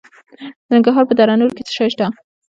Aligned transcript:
د 0.67 0.69
ننګرهار 0.71 1.05
په 1.07 1.13
دره 1.19 1.33
نور 1.41 1.51
کې 1.55 1.63
څه 1.67 1.71
شی 1.77 1.87
شته؟ 1.93 2.05